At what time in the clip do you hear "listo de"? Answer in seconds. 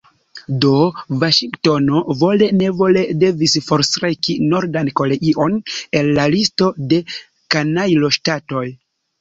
6.37-7.01